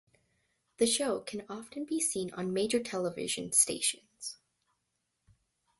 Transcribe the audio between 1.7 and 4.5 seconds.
be seen on major television stations.